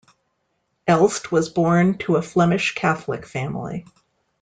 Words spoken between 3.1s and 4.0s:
family.